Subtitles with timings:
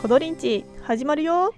[0.00, 1.54] コドリンチ始まるよ。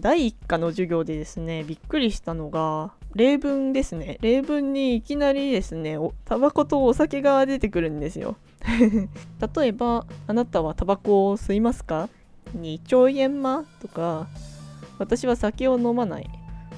[0.00, 4.18] 第1課の授業でですねびっくりしたのが例文ですね。
[4.20, 8.36] 例文にいきなりですねタバコとお酒が出てくるんですよ。
[9.56, 12.08] 例えば「あなたはタバコを吸いますか?」
[12.56, 13.64] 2兆円ま？
[13.80, 14.28] とか
[14.98, 16.30] 私は酒を飲まない。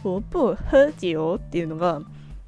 [0.04, 2.02] 我不喝酒っていうのが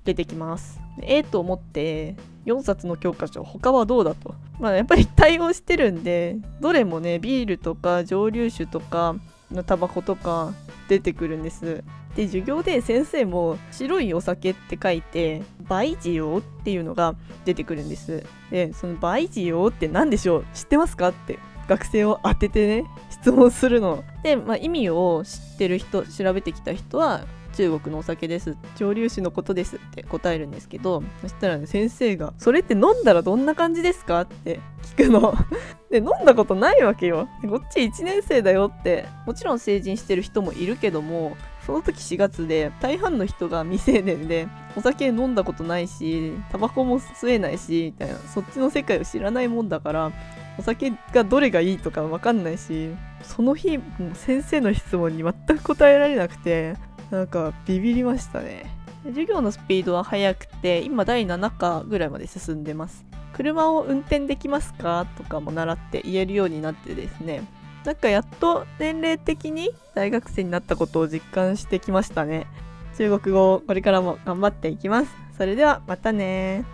[0.04, 0.80] 出てきます。
[1.02, 2.16] ええと思って
[2.46, 4.34] 4冊の教科書他はどうだと？
[4.58, 9.16] まあやっぱり対応してるんでどれもねビールとか蒸留酒とか
[9.50, 10.52] のタバコとか
[10.88, 11.84] 出てくるんです。
[12.16, 18.24] で授業で先生も白いお酒って書いてバイジオっていうのが出てくるんです。
[18.50, 20.44] でそのバイジオって何でしょう？
[20.54, 21.08] 知ってますか？
[21.08, 21.38] って
[21.68, 24.02] 学生を当ててね質問するの。
[24.24, 28.56] で、まあ、意味を知ってる人調べてきた人は中国のお酒です。
[28.76, 34.60] 蒸留酒のことですって答えるんですけどそしたらね先生が「それって飲んだらどんな感じですか?」って
[34.96, 35.34] 聞くの。
[35.90, 37.28] で飲んだことないわけよ。
[37.48, 44.46] こっち1年生だよってもちろん成人してる人もいるけどもその時4月で大半の人が未成年で
[44.76, 50.12] お酒飲んだことないしタバコも吸えないしみたいなそっちの世界を知らないもんだから
[50.58, 52.90] お酒がどれがいいとか分かんないし
[53.22, 53.78] その日
[54.14, 56.74] 先生の質問に全く答えられなくて
[57.10, 58.70] なんかビビりましたね。
[59.04, 63.04] 授業のスピードは速くて今第7課ぐらいまで進んでます。
[63.32, 67.42] 車を運転できますかとかも習って言えるようになってですね。
[67.84, 72.46] なんかやっと年齢的に大学生になったことを実感してきましたね。
[72.98, 75.10] 中国語これからも頑張っていきます。
[75.36, 76.64] それではまたね。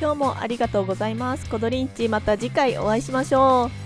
[0.00, 1.48] 今日もありがとうございます。
[1.48, 3.83] コドリンチまた次回お会いしましょう